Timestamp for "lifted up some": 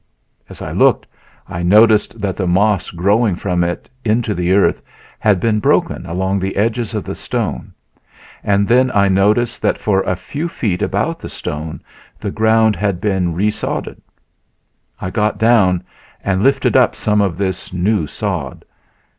16.41-17.21